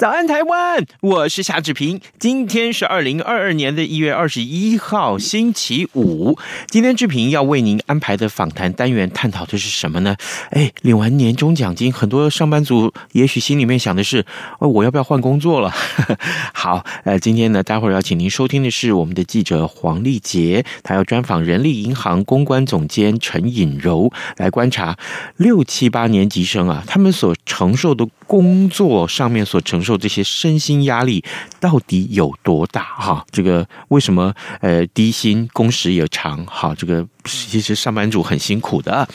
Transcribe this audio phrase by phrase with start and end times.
[0.00, 0.82] 早安，台湾！
[1.02, 2.00] 我是夏志平。
[2.18, 6.38] 今天是二零二二年的一月二十一号，星期五。
[6.68, 10.16] 今天志平要为您安排的访谈单元，探讨的是什么呢？
[10.52, 14.24] 哎，领完年终奖金，很多上班族也许心里面想的是：
[14.58, 15.70] 哦，我要不要换工作了？
[16.54, 24.96] 好，呃，今天呢，待会儿要请您收听的是我们的记者黄丽杰，他要专访人力银行公关总监陈颖柔，来观察
[25.36, 29.89] 六七八年级生啊，他们所承受的工作上面所承受。
[29.90, 31.24] 受这些身心压力
[31.58, 32.84] 到底有多大？
[32.84, 36.46] 哈，这个为什么呃低薪工时也长？
[36.46, 39.08] 哈，这个其实上班族很辛苦的。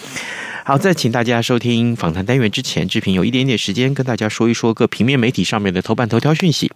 [0.67, 6.71] 好，在请大家收听访谈单元之前，志平有一点点时间跟大家说一说各平面媒体上面的头版头条讯息。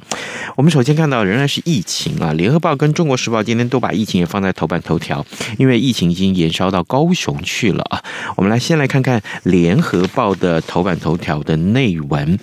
[0.56, 5.26] 我们首先看到仍然是疫情啊，联合报跟中国时报今天都把疫情也放在头版头条，
[5.58, 8.00] 因为疫情已经延烧到高雄去了啊。
[8.38, 12.38] 我们来先来看看联合报的头版头条的内文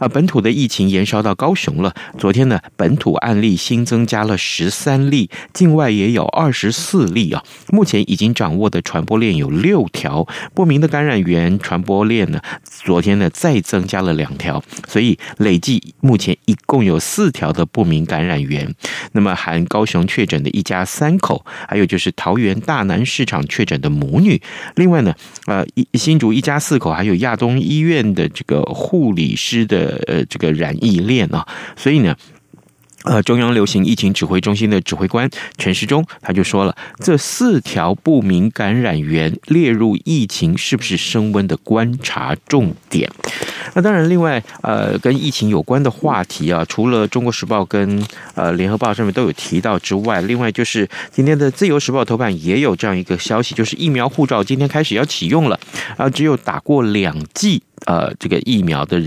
[0.00, 1.94] 啊，本土的疫情延烧到高雄了。
[2.18, 7.44] 昨天呢，本土案例新增加了十三例，境外也有二十四例啊。
[7.68, 10.87] 目前已经掌握的传播链有六条，不明的。
[10.88, 18.74] 感染源传播链呢，昨天呢再增加了两条，所以累计目前一共有四条的不明感染源。
[19.12, 24.40] 那么含高雄确诊的一家三口，还有就是桃园大南市场确诊的母女。
[24.76, 25.14] 另外呢，
[25.46, 25.64] 呃，
[25.94, 31.46] 新竹一家四口，还有亚东医院的这个护理师的呃这个染疫链啊，
[31.76, 32.16] 所以呢。
[33.04, 43.10] 呃，中央流行疫情指挥中心的指挥官陈时中他就说了，这四条不明感染源列入疫情是不是升温的观察重点。
[43.74, 48.04] 那当然，另外呃，跟疫情有关的话题啊，除了中国时报跟
[48.34, 55.60] 呃联合报上面都有提到之外，另外就是今天的自由时报头版也有这样一个消息，就是疫苗护照今天开始要启用了，
[55.96, 57.62] 啊，只有打过两剂。
[57.86, 58.98] 呃，这个疫苗的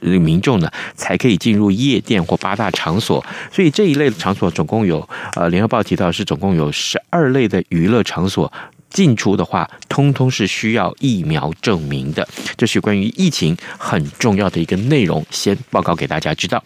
[0.00, 3.24] 民众呢，才可以进入夜店或八大场所。
[3.52, 8.52] 所以这一类的场所总共有，呃，联合报提到是总共有十二类的娱乐场所
[8.90, 12.26] 进出的话，通通是需要疫苗证明的。
[12.56, 16.62] 这是关于疫情很重要的一个内容，先报告给大家知道。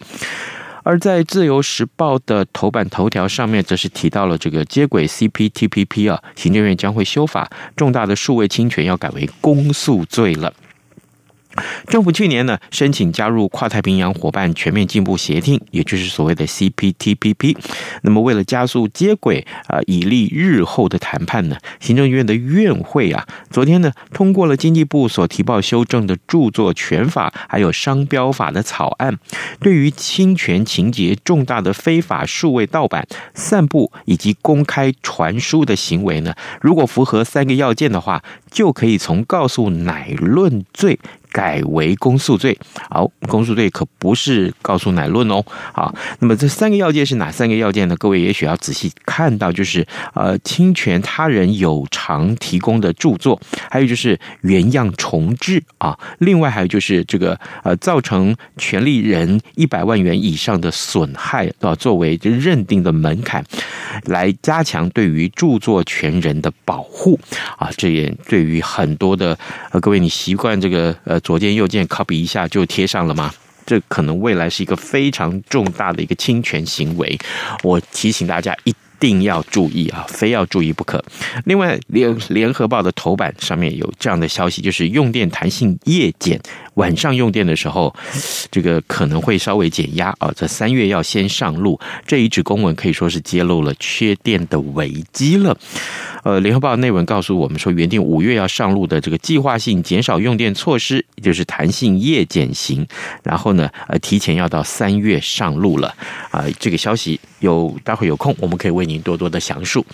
[0.81, 10.51] 而在自由时报的头版头条上面，则是提到了这个接轨 CPTPP 啊，行政院将会修法，重大的数位侵权要改为公诉罪了。
[11.87, 17.55] 政府去年呢，申请加入跨太平洋伙伴全面进步协定，也就是所谓的 CPTPP。
[18.03, 29.17] 那么为了加速接轨啊，以利日后的谈判呢，行政院的院会啊，昨天呢通过了经济部所提报修正的著作权法还有商标法的草案。
[29.59, 40.99] 对于侵权情节重大的非法数位盗版、散布以及公开传输的行为呢，如果符合三个要件的话，就可以从告诉乃论罪。
[41.31, 42.57] 改为公诉罪，
[42.89, 45.43] 好，公诉罪可不是告诉乃论哦。
[45.73, 47.95] 好，那么这三个要件是哪三个要件呢？
[47.97, 49.85] 各位也许要仔细看到，就是
[50.15, 63.43] 呃，侵权他人有偿提供的著作，还有就是原样重制啊，另外还有就是这个呃，造成权利人一百万元以上的损害啊，作为认定的门槛，
[64.05, 67.19] 来加强对于著作权人的保护
[67.57, 67.69] 啊。
[67.77, 69.37] 这也对于很多的
[69.71, 71.18] 呃，各位你习惯这个呃。
[71.19, 73.33] 左键右键 copy 一下就贴上了吗？
[73.65, 77.15] 这可能未来是一个非常重大的一个侵权行为，
[77.61, 81.03] 我提醒大家一定要注意啊，非要注意不可。
[81.45, 86.41] 另外，联联合报的头版上面有这样的消息，就是用电弹性夜减，
[86.79, 87.93] 晚上用电的时候，
[88.49, 90.31] 这个可能会稍微减压啊。
[90.33, 91.77] 这三月要先上路，
[92.07, 95.57] 这一纸公文可以说是揭露了缺电的危机了。
[96.23, 102.85] 呃，联合报内文告诉我们说，原定五月要上路的这个计划性减少用电措施，也就是弹性夜减型，
[103.23, 105.93] 然后呢，呃，提前要到三月上路了
[106.31, 109.85] 啊，这个消息有待会有空，我们可以为您多多的详述。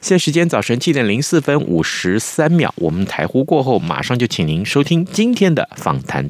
[0.00, 6.28] 现在时间早晨七点零四分五十三秒，我们台呼过后，马上就请您收听今天的访谈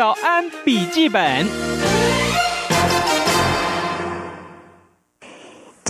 [0.00, 1.79] 早安，笔记本。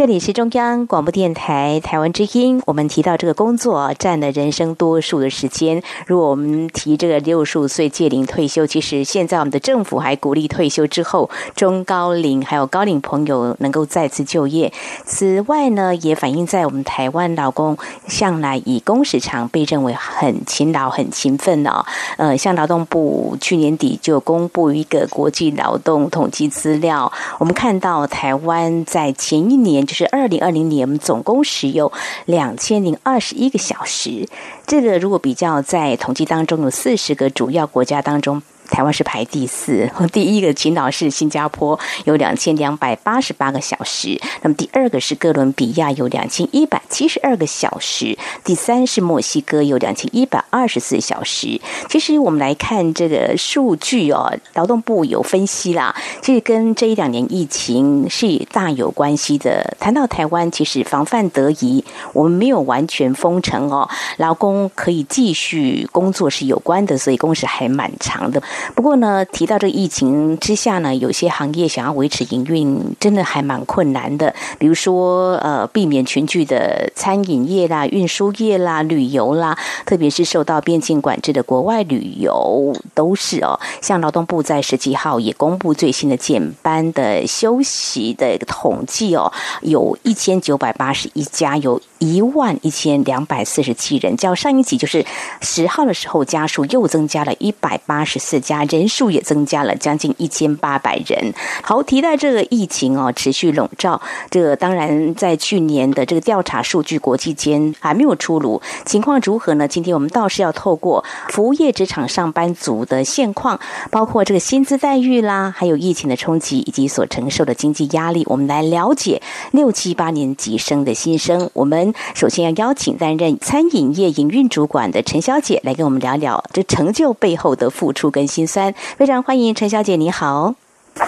[0.01, 2.63] 这里是中央广播电台台湾之音。
[2.65, 5.83] 我们提到这个工作占了人生多数的时间。
[6.07, 14.73] 如果我们提这个六十五岁届龄退休，其实现在我们的政府还鼓励退休之后中高龄还有高龄朋友能够再次就业。
[15.05, 17.77] 此外呢，也反映在我们台湾劳工
[18.09, 21.85] 向来以工时长被认为很勤劳、很勤奋哦。
[22.17, 29.87] 呃，像劳动部去年底就公布一个国际劳动统计资料，我们看到台湾在前一年。
[29.91, 31.91] 就是二零二零年，总共使用
[32.25, 34.29] 两千零二十一个小时。
[34.65, 38.41] 这个如果比较在统计当中，有四十个主要国家当中。
[38.71, 44.21] 台湾是排第四，第一个勤劳是新加坡，有两千两百八十八个小时。
[44.43, 48.17] 那么第二个是哥伦比亚，有两千一百七十二个小时。
[48.45, 51.61] 第三是墨西哥，有两千一百二十四小时。
[51.89, 59.77] 其实我们来看这个数据哦，劳动部有分析啦，其实跟这一两年疫情是大有关系的。
[59.79, 63.89] 谈到台湾，其实防范得宜，我们没有完全封城哦，
[64.19, 68.41] 劳工可以继续工作是有关的，所以工时还蛮长的。
[68.75, 74.35] 不过呢，提到这个疫情之下呢，有些行业想要维持营运，真的还蛮困难的。
[74.59, 83.59] 比如说，呃，避免群聚的餐饮业啦、运输业啦、旅游啦，特别是受到边境管制的国外旅游，都是哦。
[83.81, 95.05] 像劳动部在十几号也公布最新的减班的休息的统计哦，有一千九百八十一家，有一万一千两百四十七人，较上一集就是
[95.41, 98.61] 十号的时候，家数又增加了一百八十四家。
[98.71, 101.33] 人数也增加了将近一千八百人。
[101.63, 104.01] 好，提到这个疫情哦，持续笼罩。
[104.31, 109.67] 这当然，在去年的这个调查数据，国际间还没有出炉，情况如何呢？
[109.67, 113.59] 今天我们倒是要透过服务业职场上班族的现况，
[113.91, 119.21] 包括这个薪资待遇啦，还有疫情的冲击以及所承受的经济压力，我们来了解
[119.51, 121.51] 六七八年级生的心声。
[121.55, 128.73] 我们首先要邀请担任餐饮业营运主管的陈小姐来跟我们聊聊这成就背后的付出跟心酸。
[128.97, 130.55] 非常欢迎陈小姐，你好。
[130.95, 131.05] 呃，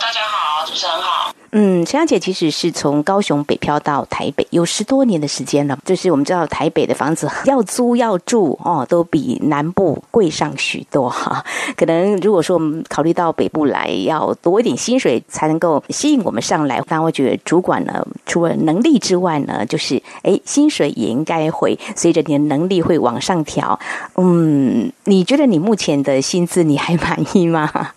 [0.00, 1.13] 大家好，主持人好。
[1.56, 5.78] 嗯，陈小姐其实是从高雄北漂到台北，有十多年的时间了。
[5.84, 11.44] 就是我们知道台北的房子要租要住哦，都比南部贵上许多哈。
[11.76, 23.78] 可能如果说我们考虑到北部来要多一点薪水才能够吸引我们上来，但我觉得主管呢，除了能力之外呢，就是哎，薪水也应该会随着你的能力会往上调。
[24.16, 27.92] 嗯，你觉得你目前的薪资你还满意吗？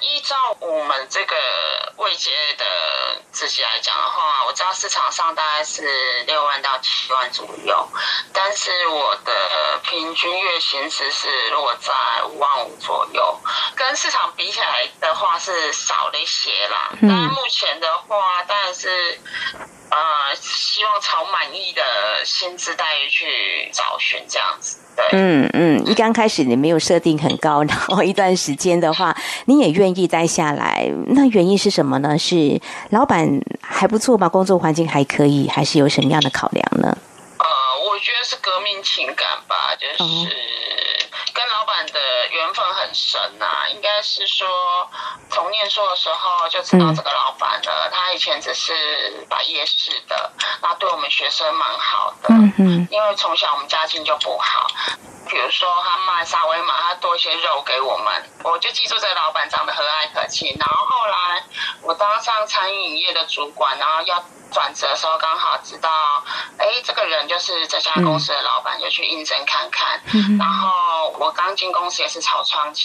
[0.00, 1.36] 依照我们这个
[1.96, 2.64] 位阶的
[3.30, 7.88] 自己来讲的话，我知道市场上大概是六万到七万左右，
[8.32, 11.92] 但是我的平均月薪其实是落在
[12.24, 13.31] 五万五左右，
[13.92, 16.96] 跟市场比起来的话是少了一些啦。
[17.02, 18.88] 但目前的话，当然是。
[19.92, 21.82] 呃，希望朝满意的
[22.24, 24.78] 薪资待遇去找寻这样子。
[24.96, 32.16] 对，嗯嗯，一刚开始你没有设定很高，然后一段时间的话，你也愿意待下来，那原因是什么呢？
[32.18, 32.58] 是
[32.88, 33.28] 老板
[33.60, 34.26] 还不错吧？
[34.30, 36.96] 工作环境还可以，还是有什么样的考量呢？
[37.36, 37.46] 呃，
[37.90, 40.36] 我觉得是革命情感吧，就是。
[42.94, 44.46] 深呐、啊，应该是说
[45.30, 47.90] 从念书的时候就知道这个老板了。
[47.92, 52.28] 他以前只是摆夜市的，那对我们学生蛮好的。
[52.90, 54.66] 因为从小我们家境就不好，
[55.28, 60.54] 比如说他卖沙威玛，他多一些肉给我们，我就记住这个老板长得和蔼可亲。
[60.58, 61.42] 然后后来
[61.82, 64.22] 我当上餐饮业的主管，然后要。
[64.52, 65.88] 转职的时候刚好知道，
[66.58, 69.98] 哎，这个人就是这家公司的老板，就去应征看看。
[70.12, 72.81] 嗯、然后我刚进公司也是草创期，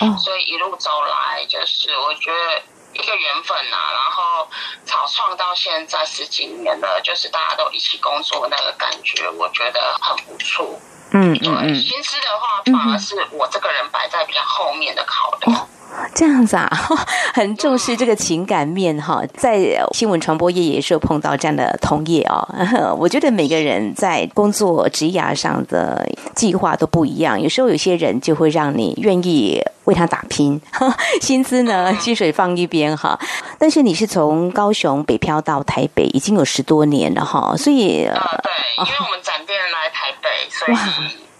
[0.00, 2.62] 哦，所以一路走来，就是我觉得
[2.94, 3.92] 一个缘分呐、啊。
[3.92, 4.48] 然后
[4.84, 10.78] 草创到现在十几年了，就是大家都一起工作那个感觉，我觉得很不错。
[11.12, 15.52] 嗯，对，薪资的话，反而是我这个人摆在比较后面的考虑。
[15.52, 15.68] 哦
[16.14, 16.68] 这样子啊，
[17.32, 19.22] 很重视这个情感面哈。
[19.34, 19.58] 在
[19.92, 22.46] 新闻传播业也是有碰到这样的同业哦。
[22.98, 30.60] 我觉得每个人在工作职涯上的计划都不一样，有时候有些人就会让你愿意为他打拼，
[31.20, 33.18] 薪资呢，薪水放一边哈。
[33.58, 38.52] 但是你是从高雄北漂到台北，已经有十多年了哈，所以啊，对，
[38.84, 40.76] 因为我们展店来台北，所以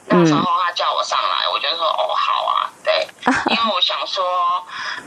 [0.07, 3.07] 那时候他叫我上来，我就说哦，好啊，对，
[3.51, 4.25] 因为我想说，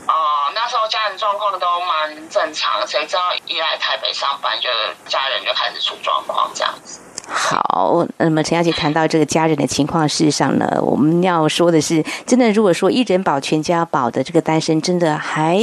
[0.06, 0.14] 呃，
[0.54, 4.68] 那时候家人状况都蛮正常，谁知道一来台北上班，就
[5.08, 7.00] 家人就开始出状况这样子。
[7.28, 15.58] 好，那么陈小姐谈到这个家人的情况，事实上呢，我们要说的是，真的，如果说一人保全家保的这个单身，真的还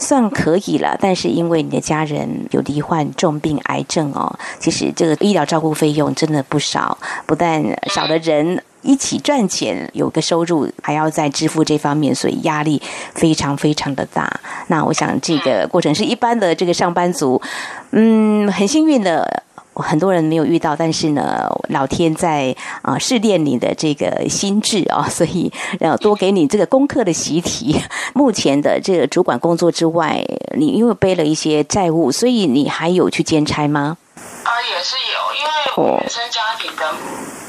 [0.00, 0.96] 算可以了。
[0.98, 6.96] 但是因为你的家人有罹患重病癌症哦，其实这个医疗照顾费用真的不少，
[7.26, 12.80] 不但少的人一起赚钱有个收入，还要再支付这方面，所以压力
[13.14, 14.40] 非常非常的大。
[14.68, 17.40] 那我想这个过程是一般的这个上班族，
[17.90, 19.42] 嗯，很幸运的。
[19.76, 27.74] 很多人没有遇到，但是呢，老天在啊试炼你的这个心智啊，所以要多给你这个功课的习题。
[28.12, 30.24] 目前的这个主管工作之外，
[30.56, 33.96] 你因为背了一些债务，所以你还有去兼差吗？
[34.44, 36.94] 啊，也是有，因为我原生家庭的，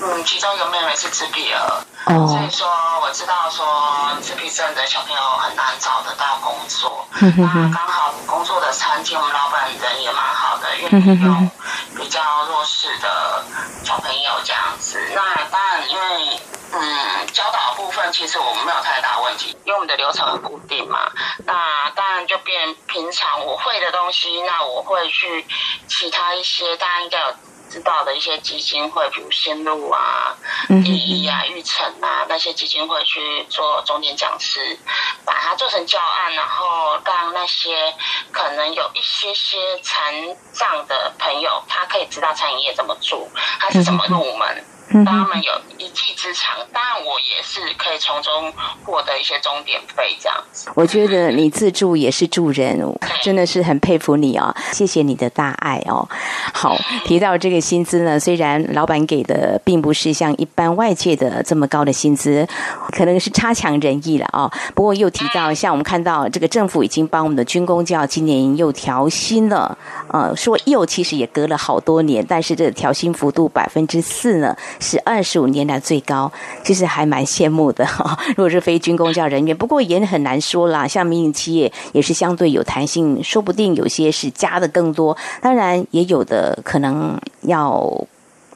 [0.05, 1.59] 嗯，其中一个妹妹是自闭儿。
[2.07, 2.29] Oh.
[2.29, 2.67] 所以说
[3.01, 7.31] 我知道说自闭症的小朋友很难找得到工作，那
[7.73, 11.49] 刚好工作的餐厅，我们老板人也蛮好的，愿意用
[11.95, 13.43] 比较弱势的
[13.83, 15.01] 小朋友这样子。
[15.15, 16.39] 那当然，因为
[16.77, 21.11] 嗯教导部分其实我们没有太大问题，因为我们的流程很固定嘛。
[21.45, 25.45] 那当然就变平常我会的东西，那我会去
[25.87, 27.33] 其他一些大家应该有。
[27.67, 30.33] 知道的一些基金会，比如新路啊、
[30.67, 34.77] 第一啊、育成啊那些基金会去做重点讲师，
[35.25, 37.93] 把它做成教案，然后让那些
[38.31, 40.13] 可能有一些些残
[40.53, 43.27] 障的朋友，他可以知道餐饮业怎么做，
[43.59, 44.63] 他是怎么入门。
[44.93, 48.53] 当他们有一技之长，当然我也是可以从中
[48.85, 50.69] 获得一些钟点费这样子。
[50.75, 52.79] 我觉得你自助也是助人，
[53.23, 56.07] 真的是很佩服你哦，谢谢你的大爱哦。
[56.53, 62.47] 好， 提到这个薪资呢，虽然老板给的并不是像一般外界的这么高的薪资，
[62.91, 64.49] 可能是差强人意了哦。
[64.75, 69.75] 不过又提到，像我们看到这个政府已经帮我们的军工教今年又调薪了，
[70.09, 74.55] 呃，说又其实也隔了好多年，但是这个调薪幅度百分之四呢。
[74.79, 76.31] 是二十五年来最高，
[76.63, 78.17] 其实还蛮羡慕的哈。
[78.35, 80.87] 如果是非军公教人员，不过也很难说啦。
[80.87, 88.05] 像民营企业也是相对有弹性，说不定有些是加的更多，当然也有的可能要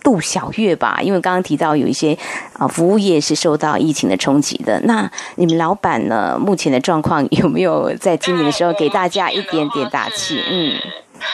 [0.04, 1.00] 度小月吧。
[1.02, 2.18] 因为刚刚提到有一些
[2.54, 4.80] 啊服务业是受到疫情的冲击的。
[4.82, 6.38] 那你们老板呢？
[6.40, 10.42] 目前的状况有没有在今年的时候给大家一点点打气？
[10.50, 10.76] 嗯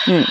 [0.07, 0.25] 嗯。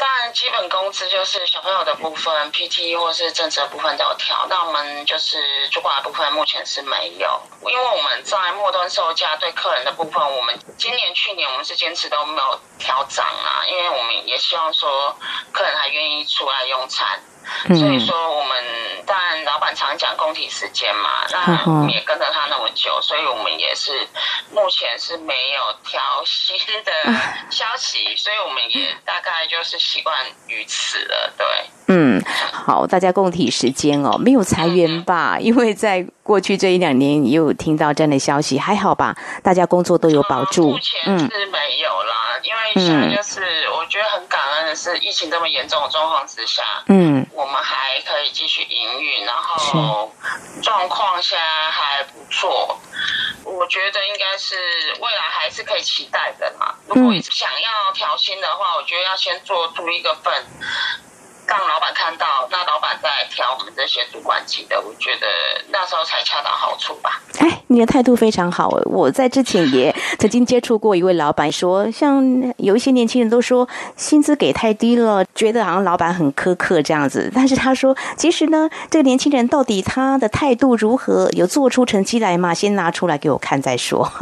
[0.00, 4.46] 当然，基本工资就是小朋友的部分，PT 或是政策部分都有调。
[4.48, 7.38] 那我们就是主管的部分，目前是没有，
[7.68, 15.14] 因为我们在末端售价对客人的部分，我们今年、去年我们是坚持都没有调涨啊，因为我们也希望说
[15.52, 17.20] 客人还愿意出来用餐。
[17.68, 18.99] 所以说，我们
[20.30, 24.06] 板常讲共体时间嘛，那我们也跟着他那么久，所以我们也是
[24.52, 26.92] 目前是没有调薪的
[27.50, 31.46] 消息， 所以我们也大概就是习惯于此了，对。
[31.92, 35.36] 嗯，好，大家共体时间哦，没有裁员吧？
[35.42, 39.16] 因为在过去这一两年也有听到这样的消息，还好吧？
[39.42, 40.70] 大家工作都有保住。
[40.70, 47.26] 目前是没有啦，因为现在就是我觉得很感恩的是，疫情这么严重的状况之下，嗯。
[47.34, 50.12] 我们还可以继续营运，然后
[50.62, 52.78] 状况现在还不错，
[53.44, 54.54] 我觉得应该是
[55.00, 56.74] 未来还是可以期待的嘛。
[56.86, 60.32] 如果想要调薪的话，我觉得要先做出一个份。
[61.50, 65.26] 让老板看到，那老板再挑我们这些主管级的，我觉得
[65.70, 67.20] 那时候才恰到好处吧。
[67.40, 68.68] 哎，你的态度非常好。
[68.84, 72.22] 我在之前也曾经接触过一位老板，说像
[72.58, 77.28] 有一些年轻人都说薪资给太低了，觉得好像老板很苛刻这样子。
[77.34, 82.54] 但是他说，其实呢，这个年轻人到底他的态度如何，有做出成绩来吗？
[82.54, 84.08] 先拿出来给我看再说。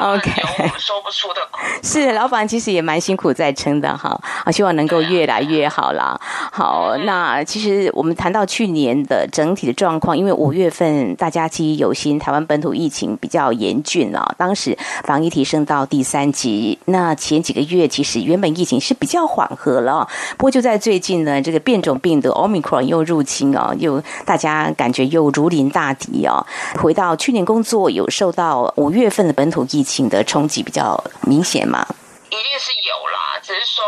[0.00, 0.30] OK，
[0.78, 1.60] 说不出的苦。
[1.82, 6.18] 是老板其实也蛮辛苦在撑的哈，啊，希望能够越来越好啦。
[6.52, 16.78] 好，那其实我们谈到去年的整体的状况，因为五月份大家记忆犹新，台湾本土疫情比较严峻啊，当时防疫提升到第三级。
[16.86, 26.44] 那前几个月其实原本疫情是比较缓和了，不过就在最近呢，这个变种病毒 Omicron 又入侵哦，又大家感觉又如临大敌哦。
[26.80, 31.86] 回到去年工作有受到五月份的本土疫情的冲击比较明显吗？
[32.30, 33.84] 一定是有啦，只是说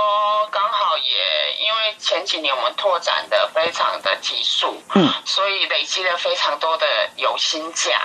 [0.53, 6.87] 刚好也因为前几年我们拓展的非常的急速，嗯，所以累积了非常多的
[7.17, 8.01] 有薪假，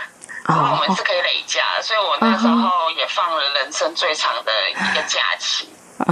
[0.47, 5.69] 然后我们是可以累加，所以我那时候也放了人生最长的一个假期。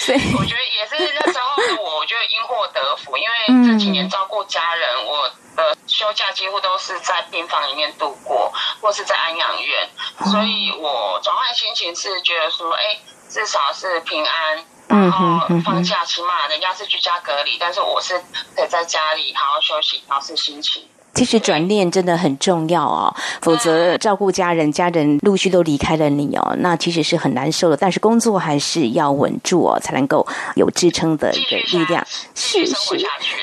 [0.00, 5.30] 所以我觉得也是那时候的我，我觉得因祸得福，因为这几年照顾家人，我
[5.62, 9.88] 的休假几乎都是在病房里面度过，或是在安养院，
[10.30, 18.18] 所以我转换心情是觉得说，哎，至少是平安，然后放假，起码人家是居家隔离，但是我是
[18.56, 20.88] 可以在家里好好休息，调试心情。
[21.14, 27.76] 其实转念真的很重要哦，否则照顾家人，家人陆续都离开了你哦，那其实是很难受的。
[27.76, 32.04] 但是工作还是要稳住哦，才能够有支撑的一个力量。
[32.34, 32.74] 是是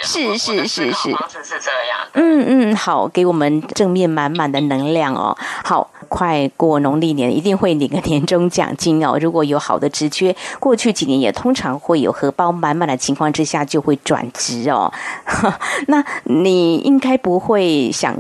[0.04, 5.38] 是是是是，是这样嗯嗯，好，给我们正面满满的能量哦。
[5.64, 9.18] 好，快过农历年，一定会领个年终奖金哦。
[9.22, 14.92] 如果有好的职缺，过去几年也通常会有荷包满满的情况之下，就会转职哦。
[15.88, 17.70] 那你应该不会。
[18.00, 18.18] 想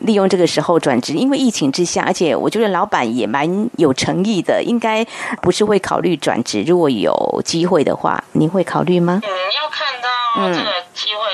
[0.00, 5.04] 利用这个时候转职，因为疫情之下，而且我觉得老板也蛮有诚意的，应该
[5.40, 6.62] 不是会考虑转职。
[6.62, 9.20] 如果有机会的话，你会考虑吗？
[9.24, 10.70] 嗯，要看到这个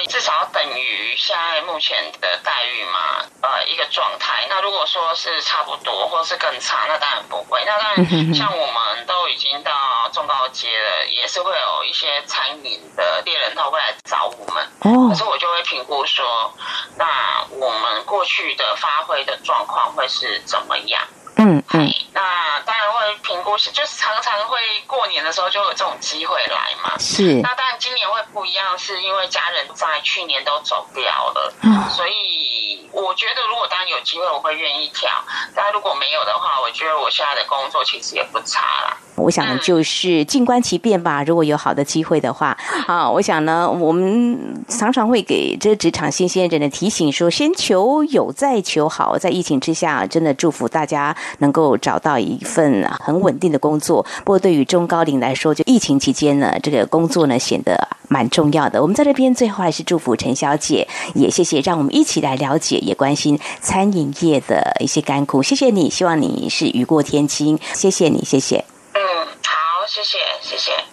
[0.07, 4.47] 至少等于现在目前的待遇嘛，呃，一个状态。
[4.49, 7.63] 那如果说是差不多，或是更差，那当然不会。
[7.65, 9.73] 那当然，像我们都已经到
[10.13, 14.65] 中高阶了，也是会有一些餐饮的猎人他会来找我们。
[14.81, 16.53] 哦，可是我就会评估说，
[16.97, 21.03] 那我们过去的发挥的状况会是怎么样？
[21.43, 26.97] 嗯嗯，那当然会评估，就是常常会过年的时候就有这种机会来嘛。
[26.99, 35.09] 是，那当然今年会不一样，是因为家人在去年都走掉了，嗯，所以我觉得如果当有机会，我会愿意跳。
[35.55, 38.97] 但如果没有的话，我觉得我现在的工作其实也不差啦。
[39.17, 41.23] 我想就是静观其变吧。
[41.23, 42.57] 如果有好的机会的话，
[42.87, 49.17] 啊，我想呢，我们常常会给这职场新鲜人的提醒说：先求有，再求好。
[49.17, 54.03] 在疫情之下，真的祝福大家能够找到一份很稳定的工作。
[54.25, 58.83] 不过对于中高龄来说，就疫情期间呢，这个工作呢显得蛮重要的。
[58.83, 65.43] 我们在这边最后还是祝福陈小姐，也谢谢让我们一起来了解，也关心餐饮业的一些甘苦。
[65.43, 67.59] 谢谢你，希望你是雨过天晴。
[67.73, 68.65] 谢谢你，谢谢。
[68.93, 69.01] 嗯，
[69.43, 70.92] 好，谢谢，谢谢。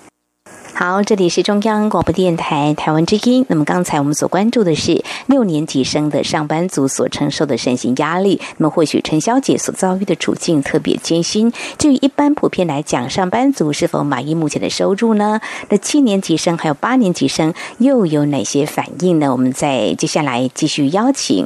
[0.82, 3.46] 好，这里是中央广播电台台湾之音。
[3.50, 8.40] 那么刚才我们所关注的是六年级生的上班族所承受的身心压力。
[8.56, 11.52] 那么或许陈小姐所遭遇的处境特别艰辛。
[11.78, 15.42] 至于一般普遍来讲，上班族是否满意目前的收入呢？
[15.68, 19.34] 那七年级生还有八年级生又有哪些反应呢？
[19.34, 21.46] 我们在接下来继续邀请。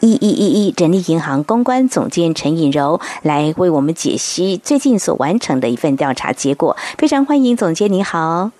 [0.00, 8.50] 一一一一人力银行公关总监陈颖柔来为我们解析最近所完成的一份调查结果，非常欢迎总监，你好。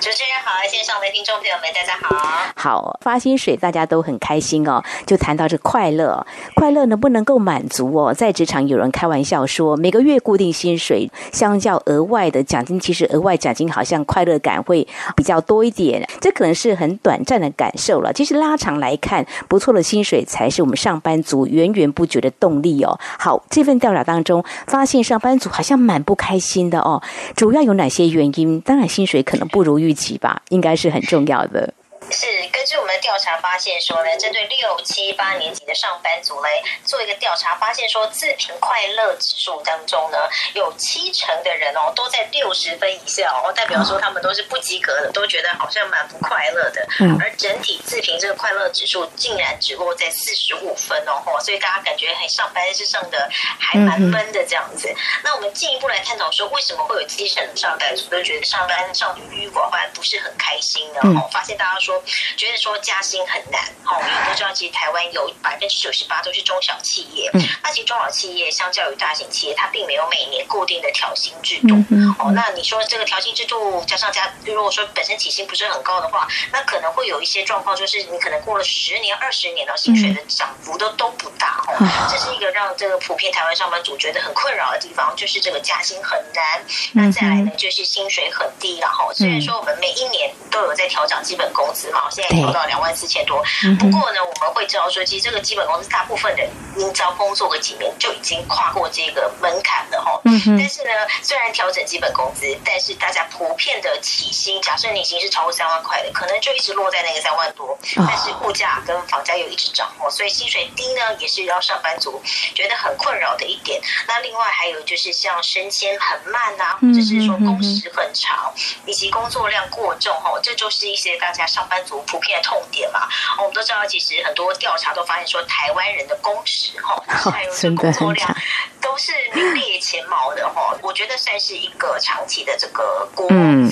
[0.00, 2.14] 就这样好，线上的听众朋友们，大家好。
[2.54, 4.80] 好，发薪水大家都很开心哦。
[5.04, 8.14] 就谈到这快乐，快乐能不能够满足哦？
[8.14, 16.08] 在职场有人开玩笑说，每个月固定薪水，相较额外的奖金，其实额外奖金好像快乐感会比较多一点。
[16.20, 18.12] 这可能是很短暂的感受了。
[18.12, 22.96] 其实拉长来看，不错的薪水才是我们上班族源源不绝的动力哦。
[23.18, 27.02] 好，这份调查当中发现，上班族好像蛮不开心的哦。
[27.34, 28.60] 主要有哪些原因？
[28.60, 31.72] 当然，薪水可能不如预期吧，应该是很重要的。
[32.10, 40.18] 是根据我们的调查发现说呢，针对六七八年级的上班族来做一个调查，发现说自评快乐指数当中呢，
[40.54, 46.86] 有七成的人哦都在六十分以下哦，代表说他们都是不及格的，都觉得好像蛮不快乐的。
[47.00, 54.94] 嗯，而整体自评这个快乐指数竟然只落在四十五分哦，所以大家感觉很上班是上的还蛮闷的这样子。
[55.24, 61.00] 那我们进一步来探讨说，为什么会有七成的上班族都觉得上班上郁郁寡欢，不是很开心呢？
[61.02, 61.95] 哦，发现大家说。
[62.36, 67.42] 觉得说加薪很难，哦，因为都知道其实台湾有百分之九十八都是中小企业，嗯。
[67.62, 71.74] 那其实中小企业相较于大型企业，它并没有每年固定的调薪制度，
[72.18, 81.74] 哦，那你说这个调薪制度加上加，如果说本身起薪不是很高的话，那可能会有一些状况，就是你可能过了十年、二十年了，薪水的涨幅都都不大，哦，
[82.10, 93.42] 这是一个让这个普遍台湾上班族觉得很困扰的地方，就是这个加薪很难，那再来呢，就是薪水很低，然后虽然说我们每一年都有在调涨基本工资嘛，现在调到两万四千多，
[93.78, 100.20] 不过呢，我们会知道说，其实这个基本工资大部分人，你只要工作个几年就已经跨过这个门槛了哈。
[100.24, 100.90] 但是呢，
[101.22, 107.78] 虽然调整基本工资，但是大家普遍的起薪，假设你已经是超过三万块的，可能就一直落在那个三万多。
[107.96, 112.20] 但是物价跟房价又一直涨哦，所以薪水低呢，也是让上班族
[112.54, 113.80] 觉得很困扰的一点。
[114.06, 118.52] 那另外还有就是像升迁很慢呐、啊，或者是说工时很长，
[118.84, 123.08] 以及工作量过重哈，这就是一些大家上班族普遍的痛点嘛。
[123.38, 128.36] 我们都知道，其实很多调查都发现说，台湾人的工时哈，还有这工作量
[128.80, 130.76] 都是名列前茅的哈。
[130.82, 133.70] 我觉得算是一个长期的这个国嗯，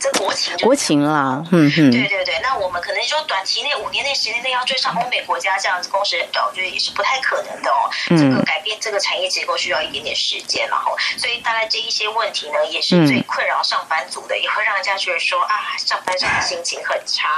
[0.00, 2.38] 这国情国情啦，嗯嗯，对对对。
[2.40, 7.90] 那我们可能说短期内五年内、十年内要追上欧美国家这样子工时很短，我觉得也是不太可能的哦。
[8.08, 17.35] 这个改变这个产业结构需要一点点时间，然后所以大概这一些问题呢，也是最困扰上班族的，也会让人家觉得说啊，上班上的心情很差。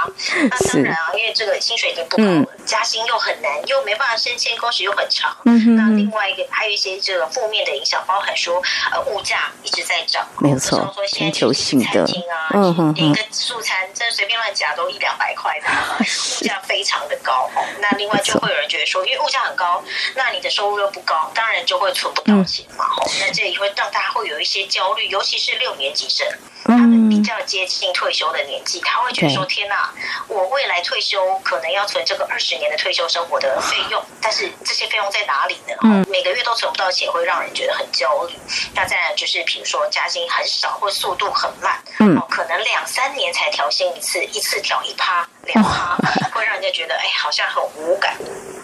[0.51, 5.37] 那当然啊，因为这个薪水已经不高了，加薪又很难，又没办法升迁，工时又很长。
[5.45, 12.07] 那另外一个还有一些这个负面的影响，包含说呃物价一直在涨，没有错，全球性的。
[12.55, 15.67] 嗯哼，点个素餐，真随便乱夹都一两百块的，
[16.41, 17.51] 物价非常的高。
[17.81, 19.83] 那另外就会有人觉得说，因为物价很高，
[20.15, 22.85] 那你的收入又不高，当然就会存不到钱嘛。
[23.21, 26.27] 那这也会让大家会有一些焦虑，尤其是六年级生。
[26.65, 29.93] 他们比较接近退休的年纪，他会觉得说：“天哪，
[30.27, 36.05] 我未来退休可能要存这个二十年的退休生活的费用，但是这些费用在哪里呢？
[36.11, 38.35] 每个月都存不到钱，会让人觉得很焦虑。
[38.75, 45.97] 那再来就是，比如说加薪很少或速度很慢，嗯，可能两三年才调薪一次，一次调一趴两趴，
[46.35, 48.17] 会让人家觉得哎，好像很无感，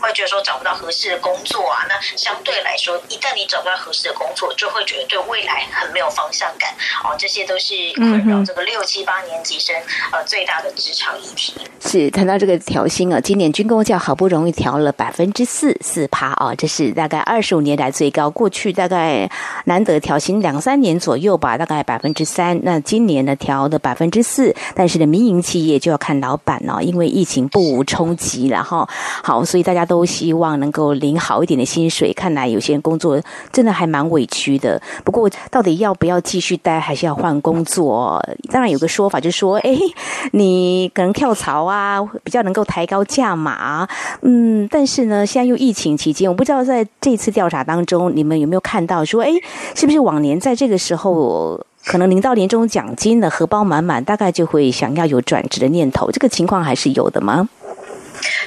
[0.02, 1.86] 会觉得说找不到合适的工作啊。
[1.88, 6.74] 那相对来说，一旦你找不到合适的工作，就会觉得对未来很没有方向感。
[7.02, 7.83] 哦，这些都是。
[7.92, 9.74] 困扰这个六七八年级生
[10.12, 19.30] 呃最大的职场议题是谈到这个调薪啊，今年军工教好不容易调了百分之四四趴啊，这是大概二十五年来最高，过去大概
[19.66, 22.58] 难得调薪两三年左右吧，大概百分之三。
[22.62, 28.88] 那今年呢调了百分之四，但是呢民营企业就要看老板了，因为疫情不无冲击然后。
[29.22, 32.12] 好，所以大家都希望能够领好一点的薪水。
[32.12, 33.20] 看来有些人工作
[33.52, 34.80] 真的还蛮委屈的。
[35.04, 37.73] 不过到底要不要继续待，还是要换工作？
[37.74, 39.76] 左当然有个说法，就是说，哎，
[40.32, 43.88] 你可能跳槽啊，比较能够抬高价码，
[44.22, 49.30] 嗯，但是呢，现在又疫情期间，我不知道在这次调查当中，你们有没有看到说，哎，
[49.74, 57.48] 是不是往年在这个时候，可能领到年终奖金的荷包满满，大概就会想要有转职的念头，这个情况还是有的吗？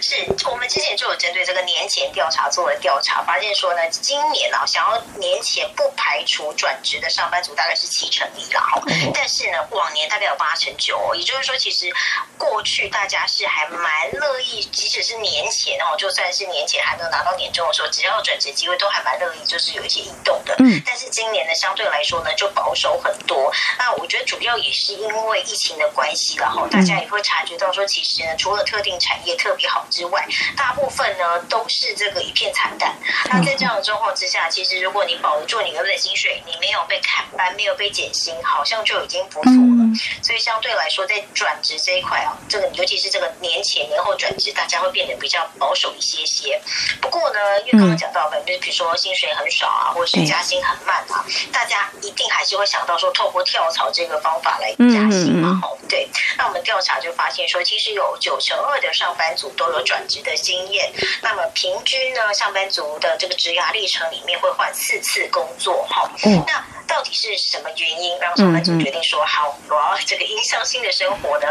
[0.01, 0.15] 是
[0.49, 8.81] 我们之前就有针对这个年前调查做了调查，发现说呢，今年啊，想要年前不排除转职的上班族大概是七成一了哈，
[9.13, 11.91] 但是呢，往年大概有八成九，哦也就是说，其实
[12.37, 20.55] 过去大家是还蛮乐意，即使是年前哦，就算是年前还没有拿到年终的时候，只要转职机会都还蛮乐意，就是有一些异动的。
[20.59, 23.51] 嗯，但是今年呢，相对来说呢，就保守很多。
[23.77, 29.86] 那我觉得主要也是因为疫情的关系，然后大家也会察觉到说，其实呢，除了特定产业特别好。
[29.89, 32.93] 之外，大部分呢都是这个一片惨淡。
[33.30, 39.88] 那在这样的状况之下，其实如果你保住你原本的薪水，你没有被砍班，没有被减薪，好像就已经不错了。
[40.21, 46.62] 所以相对来说，在转职这一块啊，这个尤其是这个年前年后转职，大家会变得比较保守一些些。
[47.01, 55.60] 不过呢，因为刚刚讲到的，就是比如说薪水很少啊，或者是加薪很慢啊，大家一定还是会想到说，透过跳槽这个方法来加薪嘛。
[55.62, 56.10] 好，对。
[56.38, 59.87] 那我们调查就发现说，其实有九成二的上班族都有。
[59.87, 60.91] 转职的经验，
[61.21, 66.11] 那么平均呢，上班族的这个职涯历程里面会换四次工作，哈，
[66.45, 66.76] 那。
[66.88, 71.47] 到底是什么原因让上班族决定说好，我要这个影响新的生活呢？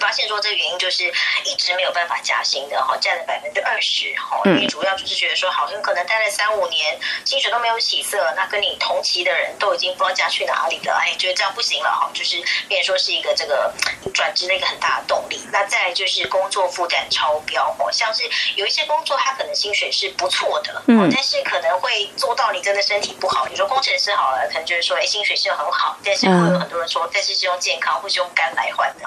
[0.00, 1.04] 发现说这个原因就是
[1.44, 13.72] 一直没有办法加薪的哈，占了百分之二十哈，因为主要就是觉得说好像可能待了三五年，薪水都没有起色，那跟你同期的人都已经不知道加去哪里了，哎，觉得这样不行了哈，就是变成说是一个这个
[14.12, 15.40] 转职的一个很大的动力。
[15.52, 18.24] 那再来就是工作负担超标哦，像是
[18.56, 24.48] 有一些工作它可能薪水是不错的，嗯，但是可能会做到你真的身体不好，你说工程师好了。
[24.54, 29.04] 可能就是说，哎，薪水是很好，但是会有很多人说，但是是用健康或是用肝来换的。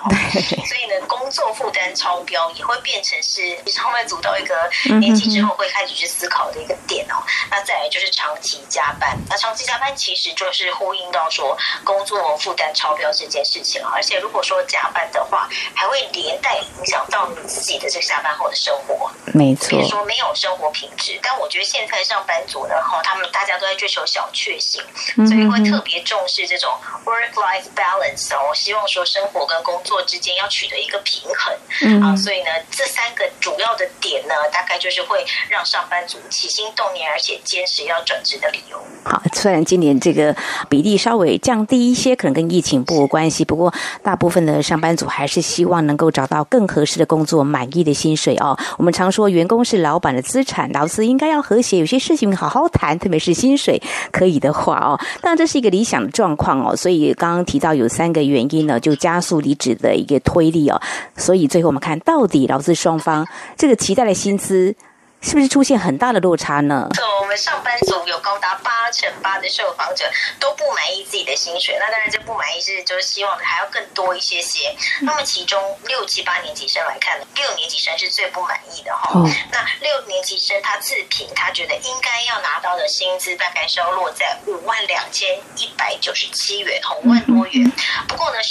[0.67, 7.23] 所以呢，工作负担超标也会变成是上班族到一个年纪之后会开始去思考的一个点哦。
[7.49, 19.09] 那再来就是长期加班，那长期加班其实就是呼应到说工作负担超标这件事情，而且如果说加班的话，还会连带影响到你自己的这个下班后的生活。
[19.33, 21.17] 没错，比如说没有生活品质。
[21.23, 24.83] 但我觉得现在上班族呢，哈，他们大家都在追求小确幸，
[25.15, 26.71] 所以会特别重视这种
[27.05, 28.53] work-life balance 哦。
[28.55, 31.53] 希望说生活跟工作之间要取得一个平衡。
[31.83, 38.81] 嗯啊，所以呢，这三个主要的点呢，大概就是会让上班族起心动念，而且坚持要转职的理由。
[39.03, 40.35] 好，虽然今年这个
[40.69, 48.57] 比例稍微降低一些，可能跟疫情不无关系，不过大部分的上班族还是希望能够找到更合适的工作，满意的薪水哦。
[48.77, 54.99] 我们常说，员工是老板的资产，劳资应该要和谐，有些事情好好谈，特别是薪水可以的话哦。
[55.27, 56.75] 那，这是一个理想的状况哦。
[56.75, 60.81] 所以刚刚提到有三个原因呢，就加速离职的一个推力哦。
[61.17, 64.75] 所以最后我们看到底劳资双方这个期待的薪资。
[65.21, 66.87] 是不是出现很大的落差呢？
[67.21, 71.75] 我们上班族有高达八成八的受访者都不满意自己的薪水。
[71.79, 74.73] 那当然，这不满意是就是希望还要更多一些些。
[75.01, 79.19] 那么其中六七八年级生来看，六年级生是最不满意的哈。
[79.19, 87.69] 哦、那六年级生他自评，他觉得应该要拿到的薪资大概是要落在五万两千一百九十七元，五万多元。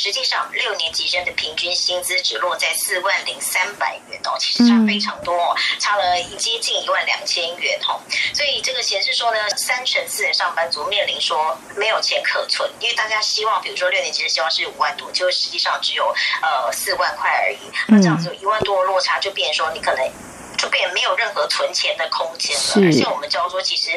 [0.07, 7.99] 实际上六年级生的平均薪资只落在四万零三百元哦，其实差非常多哦，差了接近一万两千元哦，
[8.33, 20.09] 所以这个显示说呢，三成四的上班族面临说没有钱可存，因为大家希望，比如说六年级的希望是五万多，就实际上只有呃四万块而已，那这样子有一万多的落差，就变成说你可能。
[20.57, 23.91] 就变没有任何存钱的空间了，而且我们教说，其实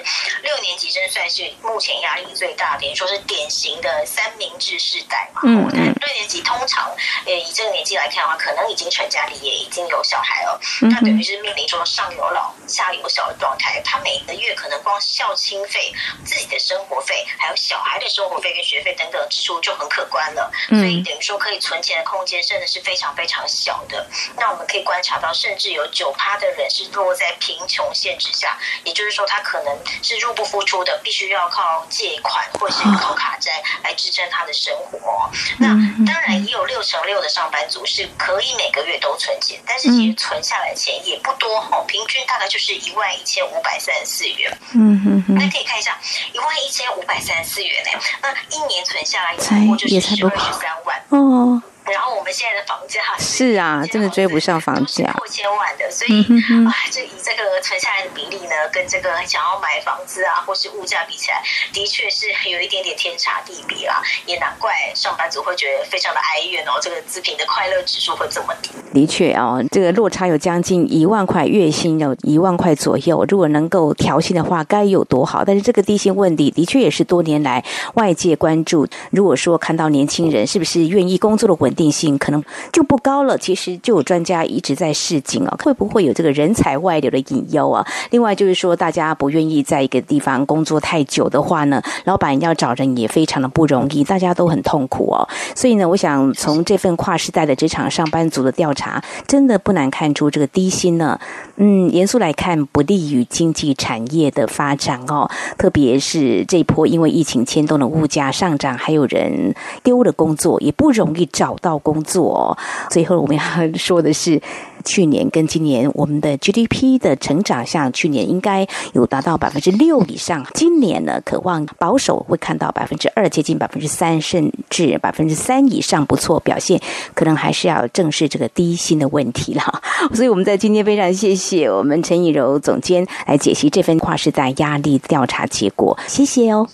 [0.44, 5.42] 六年级生算是目前压力最大的，等于说是典型的三明治世代嘛。
[5.46, 5.94] 嗯嗯。
[6.00, 6.92] 六年级通常，
[7.26, 10.60] 呃，以这个年纪来看的话，可能已经成家立业，已经有小孩了。
[10.82, 10.90] 嗯。
[10.92, 15.94] 他等于是面临说上有老下有小的状态，他每个月可能光校亲费、
[16.26, 20.52] 自己的生活费，还有小孩的生活费跟学费等等支出就很可观了。
[20.70, 20.80] 嗯。
[20.80, 24.06] 所以等于说可以存钱的空间真的是非常非常小的。
[24.36, 26.49] 那我们可以观察到，甚至有九趴的。
[26.58, 35.30] 人是落在贫穷线之下，也就是说，他可能是入不敷出的，必须要靠借款或是靠卡债来支撑他的生活。
[35.58, 35.68] 那
[36.06, 44.58] 当然也有六成六的上班族是可以每个月都存钱，但是其实存下来的钱也不多哈，平均大概就是一万一千五百三十四元。
[44.74, 45.98] 嗯嗯嗯，大家可以看一下，
[46.34, 51.62] 一万一千五百三十四元呢，那一年存下来才就是十二十三万哦。
[51.92, 56.22] 然后我们现在的房价是啊，真的追不上房价，破千万的，所以
[56.68, 61.42] 啊，这以这个存下来的比例呢，跟这个想要买房子啊，或是物价比起来，
[61.74, 64.02] 的确是有一点点天差地别啦。
[64.26, 68.70] 也难怪上班族会觉得非常的哀怨哦，这个自评的快乐指数会这么低。
[68.94, 75.44] 的确哦，这个落差有将近一万块，月薪有一万块左右，如果能够调薪的话，该有多好。
[75.46, 77.64] 但是这个低薪问题，的确也是多年来
[77.96, 78.88] 外界关注。
[79.12, 83.38] 如果说看到年轻人是不是愿意工作的稳定定性可能就不高了。
[83.38, 87.88] 其实就有专家一直在示警啊，会不会有这个人才外流的隐忧啊？
[88.12, 95.26] 另外就是说，大家不愿意在一个地方工作太久的话呢，老板要找人也非常的不容易，大家都很痛苦哦。
[95.56, 101.18] 所以呢，我想从这份跨时代的职场上班族的调查，真的不难看出这个低薪呢，
[101.56, 105.30] 嗯，严肃来看不利于经济产业的发展哦。
[105.58, 111.80] 特别是这一波因为疫情牵动的物价上涨，还有人丢了工作，也不容易找到。
[111.82, 112.56] 工作，
[112.90, 113.44] 最后我们要
[113.78, 114.40] 说的是，
[114.84, 126.80] 去年跟今年我们的 GDP 的成长，像去年应该有达到百分之六以上，今年呢，渴望保守会看到百分之二，接近百分之三，甚至百分之三以上，不错表现，
[127.16, 129.82] 可能还是要正视这个低薪的问题了。
[130.14, 136.68] 所以我们在今天非常谢谢我们陈以柔总监来解析这份跨时代压力调查结果，谢谢哦，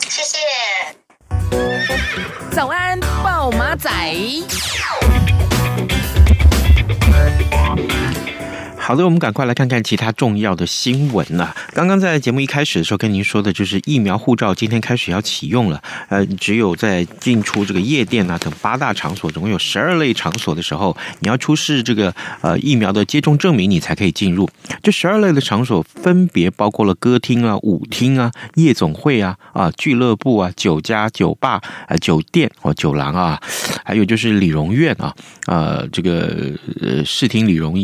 [0.00, 0.36] 谢谢。
[2.50, 2.98] 早安，
[3.52, 3.90] 马仔。
[8.88, 11.54] 好的，我们赶快来看看其他重要的新闻呐。
[11.74, 15.82] 刚刚在节目一开始的时候跟您说的，就是疫苗护照今天开始要启用了。
[16.08, 24.48] 呃，只有在进出这个夜店啊等八大场所，总共有十二类场所的时候，你要出示这个呃疫苗的接种证明，你才可以进入。
[24.82, 33.38] 这十二类的场所分别包括了歌厅啊、舞厅啊、夜总会啊、啊俱乐部啊、酒家、酒吧啊、酒店或酒廊啊，
[33.84, 37.74] 还有就是理容院啊、呃这个呃视听旅游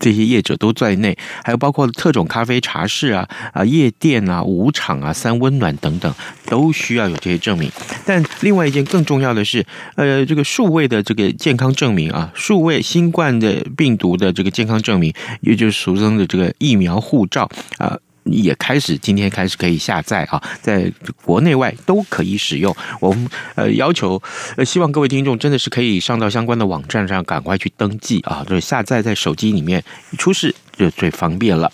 [0.00, 6.12] 这些业者都在内，还有包括特种咖啡茶室啊啊夜店啊舞场啊三温暖等等，
[6.46, 7.70] 都需要有这些证明。
[8.04, 17.48] 但另外一件更重要的是，呃，这个数位的这个健康证明啊，数位新冠的病毒的这个健康证明，也就是俗称的这个疫苗护照
[17.78, 17.98] 啊。
[18.26, 20.92] 也开始，今天开始可以下载啊，在
[21.24, 22.74] 国内外都可以使用。
[23.00, 24.20] 我们呃要求
[24.56, 29.82] 呃，希望各位听众真的是可以上到相关的网站上，赶快去登记啊，就是下载在手机里面，
[30.18, 31.70] 出示就最方便了。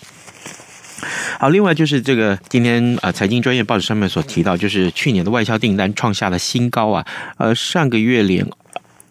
[1.39, 7.05] 好，另外就是这个今天啊，财经专业报纸上面所提到，就是去年的外销订单创下了新高啊，
[7.37, 8.47] 呃，上个月连。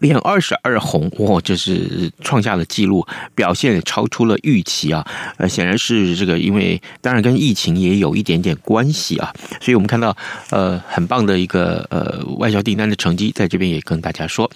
[0.03, 5.07] 连二十二红，哇，这是创下了纪录，表现超出了预期啊！
[5.39, 10.15] 呃，显然是这个，因为当然跟疫情也有一点点关系啊，所以我们看到
[10.51, 14.51] 呃很棒的一个呃外销订单的成绩，在这边也跟大家说。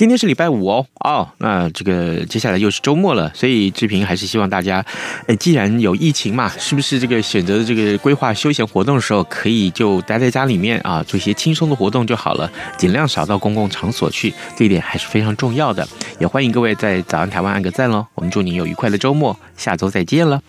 [0.00, 4.82] 今天是礼拜五哦，哦，那这个接下来又是周末了，所以志平还是希望大家，
[5.26, 15.86] 诶，既然有疫情嘛，是不是这个选择这个规划休闲活动的时候，可以就待在家里面啊，做一些轻松的活动就好了，尽量少到公共场所去，这一点还是非常重要的。
[16.18, 20.40] 也欢迎各位在早安台湾按个赞喽，我们祝您有愉快的周末，下周再见了。